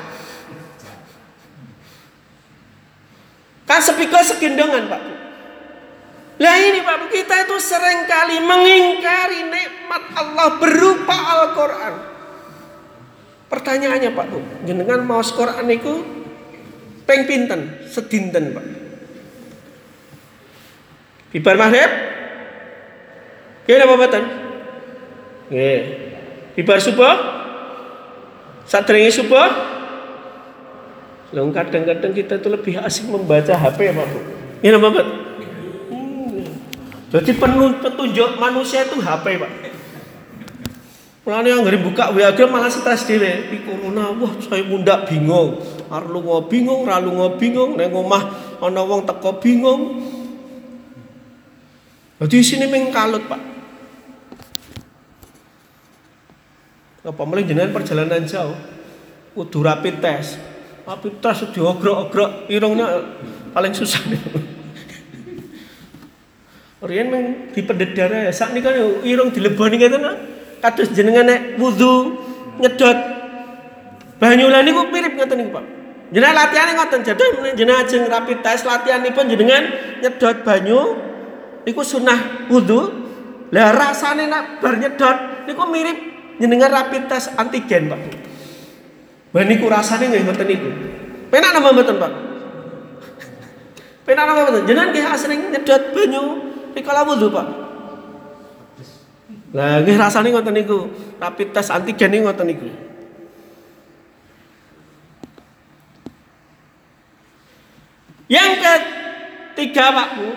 Kan 3.68 3.80
sepikul 3.84 4.24
segendongan, 4.24 4.88
Pak. 4.88 5.02
Lah 6.38 6.56
ini 6.56 6.80
Pak, 6.80 7.12
kita 7.12 7.44
itu 7.44 7.56
sering 7.60 8.08
kali 8.08 8.40
mengingkari 8.40 9.44
nikmat 9.52 10.02
Allah 10.16 10.48
berupa 10.56 11.12
Al-Qur'an. 11.12 11.94
Pertanyaannya 13.52 14.10
Pak 14.16 14.26
Bu, 14.32 14.40
jenengan 14.64 15.04
mau 15.04 15.20
Quran 15.20 15.66
itu 15.68 15.92
peng 17.04 17.28
pinten, 17.28 17.84
sedinten 17.90 18.56
Pak. 18.56 18.66
Bibar 21.32 21.60
maghrib 21.60 22.07
Apa 23.68 23.94
batan? 24.00 24.24
Nggih. 25.52 25.80
Ibar 26.56 26.80
subuh? 26.80 27.16
Sadrenge 28.64 29.12
subuh? 29.12 29.48
Lalu 31.36 31.52
kadang-kadang 31.52 32.12
kita 32.16 32.40
tuh 32.40 32.56
lebih 32.56 32.80
asik 32.80 33.12
membaca 33.12 33.52
HP 33.52 33.78
ya 33.84 33.92
Pak 33.92 34.06
Bu. 34.08 34.18
Ini 34.64 34.76
apa? 34.80 34.88
Hmm. 35.92 36.40
Jadi 37.12 37.30
petunjuk 37.36 38.30
manusia 38.40 38.88
itu 38.88 38.96
HP 38.96 39.36
Pak. 39.36 39.52
Mulane 41.28 41.52
yang 41.52 41.60
ngeri 41.60 41.84
buka 41.84 42.08
WA 42.16 42.32
malah 42.48 42.72
stres 42.72 43.04
dhewe. 43.04 43.52
Di 43.52 43.60
corona 43.60 44.08
wah 44.16 44.32
saya 44.40 44.64
muda 44.64 45.04
bingung. 45.04 45.60
Arlu 45.92 46.24
ngo 46.24 46.48
bingung, 46.48 46.88
ralu 46.88 47.12
ngo 47.12 47.28
bingung, 47.36 47.76
nek 47.76 47.92
omah 47.92 48.56
ana 48.64 48.80
wong 48.80 49.04
teko 49.04 49.36
bingung. 49.36 50.00
Jadi 52.24 52.36
sini 52.40 52.64
mengkalut 52.72 53.28
Pak. 53.28 53.57
Apa 57.06 57.22
mulai 57.22 57.46
jenengan 57.46 57.70
perjalanan 57.70 58.26
jauh 58.26 58.58
kudu 59.38 59.62
rapid 59.62 60.02
test. 60.02 60.34
Rapid 60.82 61.22
test 61.22 61.54
diogrok-ogrok 61.54 62.50
irungnya 62.50 63.06
paling 63.54 63.70
susah 63.70 64.02
nih. 64.10 64.18
Rian 66.88 67.10
meng 67.10 67.54
di 67.54 67.62
darah 67.94 68.26
ya. 68.26 68.32
Saat 68.34 68.50
ini 68.54 68.62
kan 68.62 68.74
irung 69.06 69.30
dileboni 69.30 69.78
gitu 69.78 69.98
nah. 69.98 70.14
Kados 70.58 70.90
jenengan 70.90 71.22
nek 71.22 71.54
wudu 71.54 72.18
nyedot 72.58 72.98
banyu 74.18 74.50
lah 74.50 74.66
niku 74.66 74.90
mirip 74.90 75.14
ngoten 75.14 75.38
niku 75.38 75.54
Pak. 75.54 75.64
Jenengan 76.10 76.34
latihan 76.34 76.74
ngoten 76.74 77.06
jatuh 77.06 77.54
jenengan 77.54 77.86
ajeng 77.86 78.10
rapid 78.10 78.42
test 78.42 78.66
latihan 78.66 79.06
pun 79.14 79.30
jenengan 79.30 79.70
nyedot 80.02 80.42
banyu 80.42 80.98
niku 81.62 81.86
sunah 81.86 82.50
wudu. 82.50 83.06
Lah 83.54 83.70
rasane 83.70 84.26
nak 84.26 84.58
bar 84.58 84.82
nyedot 84.82 85.46
niku 85.46 85.62
mirip 85.70 86.07
jenengan 86.38 86.70
rapid 86.70 87.10
test 87.10 87.34
antigen 87.34 87.90
Pak. 87.90 88.00
Wah 89.34 89.44
niku 89.44 89.68
rasane 89.68 90.08
nggih 90.08 90.24
ngoten 90.24 90.46
niku. 90.48 90.70
Penak 91.28 91.50
napa 91.52 91.68
mboten 91.74 91.96
Pak? 92.00 92.12
Penak 94.08 94.24
napa 94.24 94.40
mboten? 94.48 94.64
Jenengan 94.64 94.88
nggih 94.94 95.04
asring 95.04 95.40
nyedot 95.52 95.82
banyu 95.92 96.24
rikala 96.72 97.04
wudu 97.04 97.28
Pak. 97.28 97.46
Lah 99.52 99.84
nggih 99.84 99.96
rasane 100.00 100.32
ngoten 100.32 100.54
niku. 100.56 100.88
Rapid 101.20 101.48
test 101.52 101.74
antigen 101.74 102.08
niku 102.08 102.24
ngoten 102.30 102.46
niku. 102.48 102.68
Yang 108.28 108.52
ketiga 108.60 109.88
Pak 109.88 110.08
Bu, 110.20 110.28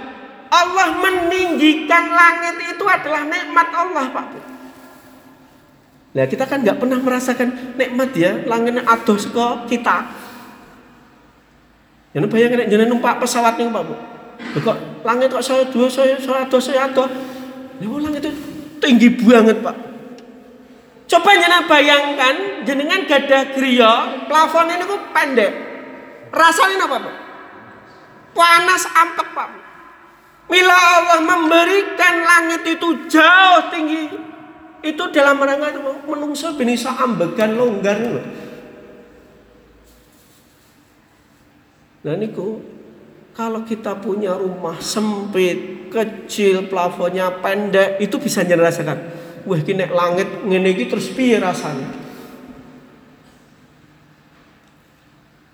Allah 0.47 0.95
meninggikan 0.95 2.07
langit 2.15 2.55
itu 2.71 2.85
adalah 2.87 3.27
nikmat 3.27 3.67
Allah 3.75 4.05
Pak 4.15 4.25
Bu. 4.31 4.39
Nah 6.11 6.27
kita 6.27 6.43
kan 6.43 6.59
nggak 6.59 6.75
pernah 6.75 6.99
merasakan 6.99 7.75
nikmat 7.79 8.11
ya 8.11 8.43
langitnya 8.43 8.83
adoh 8.83 9.15
seko 9.15 9.63
kita. 9.71 10.11
Jangan 12.11 12.27
bayangin 12.27 12.67
jangan 12.67 12.87
numpak 12.91 13.23
pesawat 13.23 13.55
nih 13.55 13.71
pak 13.71 13.83
bu. 13.87 13.95
Kok 14.59 14.77
langit 15.07 15.31
kok 15.31 15.43
saya 15.45 15.63
dua 15.71 15.87
saya 15.87 16.19
saya 16.19 16.43
adoh 16.43 16.59
saya 16.59 16.91
adoh. 16.91 17.07
Ya 17.79 17.87
langit 17.87 18.27
itu 18.27 18.31
tinggi 18.83 19.07
banget 19.23 19.63
pak. 19.63 19.75
Coba 21.07 21.31
jangan 21.39 21.63
bayangkan 21.67 22.35
jenengan 22.67 23.07
gada 23.07 23.47
griya 23.55 24.27
plafon 24.27 24.67
ini 24.67 24.83
kok 24.83 25.01
pendek. 25.15 25.51
Rasanya 26.35 26.91
apa 26.91 26.97
pak? 27.07 27.15
Panas 28.35 28.83
ampek 28.91 29.27
pak. 29.31 29.49
Mila 30.51 30.75
Allah 30.75 31.23
memberikan 31.23 32.15
langit 32.27 32.67
itu 32.67 33.07
jauh 33.07 33.71
tinggi 33.71 34.30
itu 34.81 35.03
dalam 35.13 35.37
rangka 35.37 35.77
menungso 36.09 36.57
bisa 36.57 36.97
ambegan 36.97 37.53
longgar 37.53 37.97
loh. 38.01 38.25
Nah 42.01 42.17
niku 42.17 42.61
kalau 43.31 43.63
kita 43.63 43.95
punya 44.01 44.35
rumah 44.35 44.75
sempit, 44.83 45.87
kecil, 45.87 46.67
plafonnya 46.67 47.39
pendek, 47.39 48.01
itu 48.03 48.19
bisa 48.19 48.43
rasakan. 48.43 48.99
Wah, 49.47 49.61
kini 49.63 49.87
langit 49.87 50.27
ngene 50.45 50.69
iki 50.75 50.85
terus 50.91 51.09
piye 51.09 51.41
rasanya? 51.41 51.89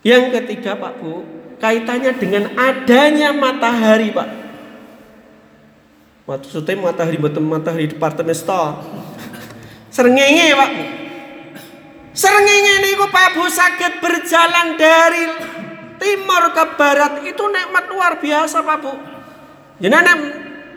Yang 0.03 0.23
ketiga 0.39 0.75
Pak 0.79 1.03
Bu, 1.03 1.23
kaitannya 1.59 2.15
dengan 2.15 2.51
adanya 2.55 3.35
matahari 3.35 4.11
Pak. 4.11 4.29
Maksudnya 6.27 6.75
matahari 6.75 7.15
betul 7.15 7.43
matahari 7.47 7.87
departemen 7.87 8.35
store. 8.35 8.96
Serengenge 9.97 10.53
Pak. 10.53 10.71
Serengenge 12.13 12.73
niku 12.85 13.09
Pak 13.09 13.33
Bu 13.33 13.49
sakit 13.49 13.97
berjalan 13.97 14.77
dari 14.77 15.25
timur 15.97 16.53
ke 16.53 16.63
barat 16.77 17.25
itu 17.25 17.41
nikmat 17.49 17.89
luar 17.89 18.21
biasa 18.21 18.61
Pak 18.61 18.77
Bu. 18.77 18.93
Jenengan 19.81 20.21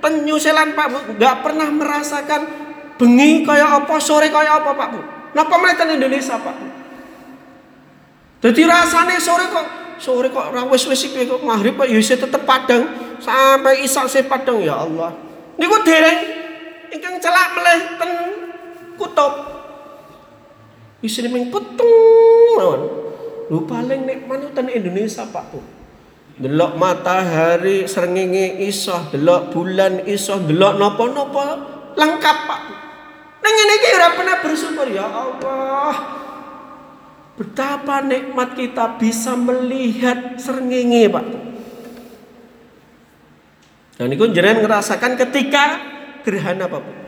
penyusilan 0.00 0.72
Pak 0.72 0.86
Bu 0.88 0.98
nggak 1.20 1.36
pernah 1.44 1.68
merasakan 1.68 2.48
bengi 2.96 3.44
kaya 3.44 3.84
apa 3.84 4.00
sore 4.00 4.32
kaya 4.32 4.56
apa 4.56 4.72
Pak 4.72 4.88
Bu. 4.88 5.00
Napa 5.36 5.54
mereka 5.60 5.84
Indonesia 5.84 6.40
Pak 6.40 6.54
Bu? 6.56 6.66
Jadi 8.40 8.64
rasanya 8.64 9.20
sore 9.20 9.52
kok 9.52 9.66
sore 10.00 10.32
kok 10.32 10.48
rawes 10.48 10.88
wis 10.88 11.12
iki 11.12 11.28
kok 11.28 11.44
maghrib 11.44 11.76
kok 11.76 11.92
ya 11.92 12.00
tetep 12.00 12.40
padang 12.48 12.88
sampai 13.20 13.84
isak 13.84 14.08
se 14.08 14.24
padang 14.24 14.64
ya 14.64 14.80
Allah. 14.80 15.12
Niku 15.60 15.76
dereng 15.84 16.24
ingkang 16.88 17.20
celak 17.20 17.52
meleh 17.52 17.80
ten 18.00 18.10
kutub. 19.00 19.32
Istri 21.00 21.32
meng 21.32 21.48
peteng 21.48 21.92
mawon. 22.60 22.82
Lu 23.48 23.64
paling 23.64 24.04
nikmat 24.04 24.52
ten 24.52 24.68
Indonesia 24.68 25.24
Pak 25.24 25.44
Bu. 25.48 25.80
delok 26.40 26.72
matahari 26.80 27.84
srengenge 27.84 28.64
iso, 28.64 28.96
delok 29.12 29.52
bulan 29.52 30.08
iso, 30.08 30.40
delok 30.40 30.80
napa-napa 30.80 31.44
lengkap 31.92 32.36
Pak. 32.48 32.62
Nang 33.44 33.52
ngene 33.52 33.72
iki 33.76 33.88
pernah 34.16 34.36
bersyukur 34.40 34.88
ya 34.88 35.04
Allah. 35.04 35.94
Betapa 37.36 38.04
nikmat 38.04 38.56
kita 38.56 38.96
bisa 38.96 39.36
melihat 39.36 40.40
srengenge 40.40 41.12
Pak. 41.12 41.26
Dan 44.00 44.16
itu 44.16 44.24
jenengan 44.32 44.64
ngerasakan 44.64 45.12
ketika 45.20 45.64
gerhana 46.24 46.72
Pak. 46.72 46.99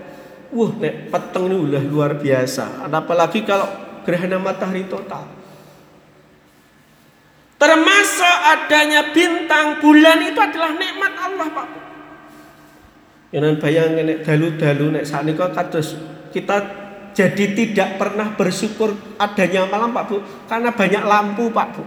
Wah, 0.52 0.72
nek 0.76 1.08
peteng 1.08 1.48
ini 1.48 1.56
udah 1.56 1.82
luar 1.88 2.20
biasa. 2.20 2.84
Apalagi 2.84 3.40
kalau 3.48 3.64
gerhana 4.04 4.36
matahari 4.36 4.84
total. 4.84 5.24
Termasuk 7.56 8.36
adanya 8.52 9.14
bintang 9.16 9.80
bulan 9.80 10.18
itu 10.20 10.36
adalah 10.36 10.76
nikmat 10.76 11.12
Allah, 11.16 11.46
Pak. 11.48 11.66
Jangan 13.32 13.54
bayangin 13.56 14.04
nek 14.04 14.18
dalu-dalu 14.28 14.86
nek 14.92 15.08
saat 15.08 15.24
ini 15.24 15.32
kados 15.32 15.96
kita 16.36 16.56
jadi 17.16 17.44
tidak 17.56 17.96
pernah 17.96 18.36
bersyukur 18.36 18.92
adanya 19.16 19.64
malam 19.68 19.96
Pak 19.96 20.04
Bu 20.04 20.20
karena 20.48 20.68
banyak 20.68 21.02
lampu 21.04 21.48
Pak 21.48 21.68
Bu. 21.72 21.82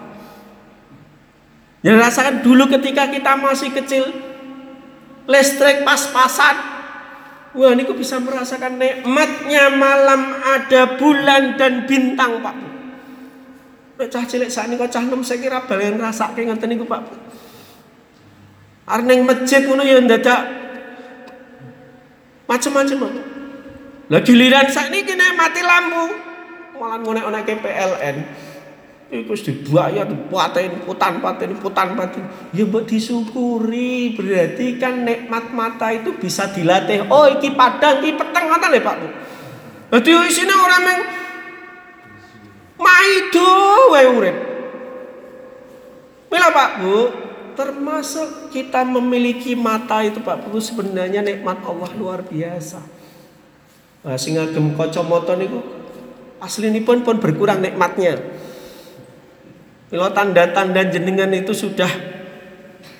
Yang 1.86 1.97
rasakan 2.01 2.41
dulu 2.41 2.65
ketika 2.65 3.06
kita 3.13 3.38
masih 3.38 3.69
kecil 3.69 4.10
listrik 5.30 5.86
pas-pasan. 5.86 6.75
Wah, 7.56 7.72
ini 7.72 7.88
bisa 7.88 8.20
merasakan 8.20 8.76
nikmatnya 8.76 9.72
malam 9.72 10.44
ada 10.44 11.00
bulan 11.00 11.56
dan 11.56 11.88
bintang 11.88 12.44
Pak. 12.44 12.56
Nek 13.96 14.08
cah 14.12 14.28
cilik 14.28 14.52
kok 14.52 14.91
cah 14.91 15.04
nom 15.08 15.24
saya 15.24 15.39
kira 15.39 15.63
balen 15.63 15.96
rasake 15.96 16.44
ngoten 16.44 16.68
niku 16.68 16.84
Pak 16.84 17.00
Bu. 17.08 17.15
Arneng 18.91 19.24
masjid 19.24 19.63
ngono 19.63 19.88
ya 19.88 20.04
ndadak 20.04 20.65
macam-macam 22.46 22.98
lah 24.06 24.22
giliran 24.22 24.70
ini 24.70 25.02
kena 25.02 25.34
mati 25.34 25.62
lampu 25.65 26.13
malah 26.78 27.02
ngonek 27.02 27.26
onek 27.26 27.50
PLN 27.58 28.15
itu 29.23 29.34
dibayar 29.47 30.04
paten 30.28 30.84
putan 30.84 31.23
paten 31.23 31.56
putan 31.62 31.95
paten 31.95 32.23
ya 32.51 32.67
buat 32.67 32.84
disyukuri. 32.84 34.17
Berarti 34.17 34.75
kan 34.75 35.08
nikmat 35.08 35.56
mata 35.56 35.93
itu 35.95 36.12
bisa 36.19 36.51
dilatih. 36.51 37.08
Oh 37.08 37.30
iki 37.30 37.56
padang 37.56 38.04
iki 38.04 38.19
peteng 38.19 38.51
ngoten 38.51 38.69
lho 38.75 38.82
Pak 38.84 38.95
Dadi 39.95 40.12
isine 40.28 40.51
orang 40.51 40.84
yang 40.84 41.01
maido 42.82 43.51
wae 43.93 44.08
urip. 44.10 44.38
Mila 46.28 46.49
Pak 46.51 46.71
Bu 46.84 46.97
termasuk 47.56 48.51
kita 48.51 48.84
memiliki 48.84 49.56
mata 49.56 50.04
itu 50.04 50.19
Pak 50.19 50.51
Bu 50.51 50.60
sebenarnya 50.60 51.23
nikmat 51.23 51.63
Allah 51.63 51.91
luar 51.95 52.19
biasa. 52.28 52.84
Nah, 54.06 54.17
sing 54.19 54.36
agem 54.38 54.75
kacamata 54.75 55.34
niku 55.39 55.63
aslinipun 56.43 57.01
pun 57.01 57.17
berkurang 57.17 57.63
nikmatnya. 57.63 58.19
Kalau 59.91 60.10
tanda-tanda 60.12 60.82
jenengan 60.89 61.30
itu 61.32 61.54
sudah 61.54 61.89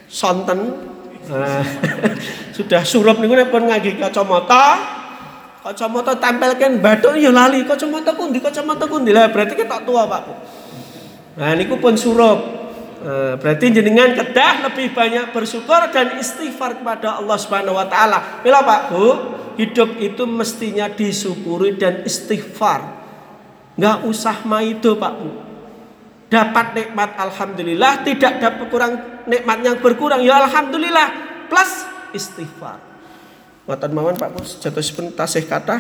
sonten 0.06 0.86
nah, 1.26 1.66
sudah 2.56 2.86
surup 2.86 3.18
niku 3.18 3.34
pun 3.50 3.66
ngagi 3.66 3.98
kacamata 3.98 4.80
kacamata 5.66 6.14
tempelkan 6.22 6.78
bathuk 6.78 7.18
ya 7.18 7.34
lali 7.34 7.66
kacamata 7.66 8.14
kundi 8.14 8.38
kacamata 8.38 8.86
kundi 8.86 9.10
lah 9.10 9.34
berarti 9.34 9.58
kita 9.58 9.82
tua 9.82 10.06
Pak 10.06 10.22
Bu. 10.30 10.34
Nah 11.42 11.52
niku 11.58 11.82
pun 11.82 11.98
surup 11.98 12.66
Eh, 13.06 13.34
berarti 13.38 13.70
jenengan 13.70 14.18
kedah 14.18 14.66
lebih 14.66 14.98
banyak 14.98 15.30
bersyukur 15.30 15.78
dan 15.94 16.18
istighfar 16.18 16.82
kepada 16.82 17.22
Allah 17.22 17.38
Subhanahu 17.38 17.78
wa 17.78 17.86
taala. 17.86 18.42
Bila 18.42 18.66
Pak 18.66 18.82
Bu, 18.90 19.06
hidup 19.62 20.02
itu 20.02 20.26
mestinya 20.26 20.90
disyukuri 20.90 21.78
dan 21.78 22.02
istighfar. 22.02 22.82
Enggak 23.78 24.10
usah 24.10 24.42
maido 24.50 24.98
Pak 24.98 25.14
Bu. 25.22 25.45
Dapat 26.36 26.76
nikmat 26.76 27.16
alhamdulillah, 27.16 28.04
tidak 28.04 28.44
dapat 28.44 28.68
kurang 28.68 29.24
nikmat 29.24 29.64
yang 29.64 29.80
berkurang 29.80 30.20
ya 30.20 30.44
alhamdulillah 30.44 31.08
plus 31.48 31.88
istighfar. 32.12 32.76
Wonten 33.64 33.96
mawon 33.96 34.20
Pak 34.20 34.36
Bu, 34.36 34.44
jatosipun 34.44 35.16
tasih 35.16 35.48
kathah. 35.48 35.80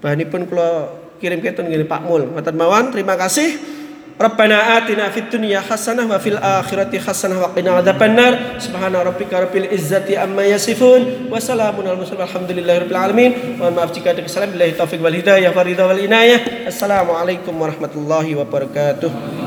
Bahanipun 0.00 0.48
kula 0.48 0.96
kirim 1.20 1.44
ketun 1.44 1.68
ngene 1.68 1.84
Pak 1.84 2.08
Mul. 2.08 2.24
Wonten 2.32 2.56
mawon, 2.56 2.88
terima 2.88 3.20
kasih. 3.20 3.76
Rabbana 4.16 4.80
atina 4.80 5.12
fid 5.12 5.28
dunya 5.28 5.60
hasanah 5.60 6.08
wa 6.08 6.16
fil 6.16 6.40
akhirati 6.40 6.96
hasanah 6.96 7.36
wa 7.36 7.52
qina 7.52 7.76
adzabannar. 7.76 8.56
Subhana 8.56 9.04
rabbika 9.04 9.44
rabbil 9.44 9.68
izzati 9.68 10.16
amma 10.16 10.40
yasifun 10.40 11.28
wa 11.28 11.36
salamun 11.36 11.84
al 11.84 12.00
mursalin 12.00 12.24
walhamdulillahi 12.24 12.88
rabbil 12.88 12.96
alamin. 12.96 13.30
Mohon 13.60 13.76
maaf 13.76 13.92
jika 13.92 14.16
ada 14.16 14.24
kesalahan. 14.24 14.56
Billahi 14.56 14.72
taufik 14.72 15.04
wal 15.04 15.12
hidayah 15.12 15.52
wa 15.52 15.60
ridha 15.60 15.84
wal 15.84 16.00
inayah. 16.00 16.64
Assalamualaikum 16.64 17.52
warahmatullahi 17.60 18.32
wabarakatuh. 18.40 19.45